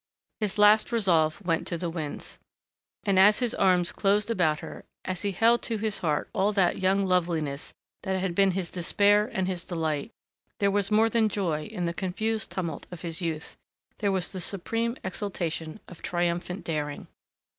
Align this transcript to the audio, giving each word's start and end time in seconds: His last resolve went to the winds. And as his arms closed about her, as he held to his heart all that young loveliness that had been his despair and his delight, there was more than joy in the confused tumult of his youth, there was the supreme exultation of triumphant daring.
His 0.39 0.57
last 0.57 0.91
resolve 0.91 1.45
went 1.45 1.67
to 1.67 1.77
the 1.77 1.87
winds. 1.91 2.39
And 3.03 3.19
as 3.19 3.37
his 3.37 3.53
arms 3.53 3.91
closed 3.91 4.31
about 4.31 4.61
her, 4.61 4.83
as 5.05 5.21
he 5.21 5.31
held 5.31 5.61
to 5.61 5.77
his 5.77 5.99
heart 5.99 6.27
all 6.33 6.51
that 6.53 6.79
young 6.79 7.03
loveliness 7.03 7.75
that 8.01 8.19
had 8.19 8.33
been 8.33 8.49
his 8.53 8.71
despair 8.71 9.27
and 9.31 9.47
his 9.47 9.63
delight, 9.63 10.09
there 10.57 10.71
was 10.71 10.89
more 10.89 11.07
than 11.07 11.29
joy 11.29 11.65
in 11.65 11.85
the 11.85 11.93
confused 11.93 12.49
tumult 12.49 12.87
of 12.89 13.01
his 13.03 13.21
youth, 13.21 13.57
there 13.99 14.11
was 14.11 14.31
the 14.31 14.41
supreme 14.41 14.97
exultation 15.03 15.79
of 15.87 16.01
triumphant 16.01 16.63
daring. 16.63 17.05